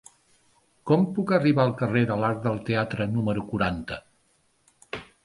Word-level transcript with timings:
Com 0.91 1.03
puc 1.17 1.33
arribar 1.37 1.65
al 1.69 1.73
carrer 1.81 2.03
de 2.11 2.17
l'Arc 2.21 2.41
del 2.47 2.57
Teatre 2.71 3.07
número 3.13 3.45
quaranta? 3.53 3.99